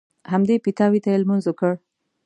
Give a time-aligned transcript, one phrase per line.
[0.31, 1.73] همدې پیتاوي ته یې لمونځ وکړ.